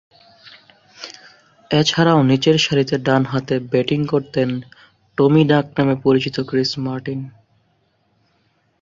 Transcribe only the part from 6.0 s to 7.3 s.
পরিচিত Chris Martin.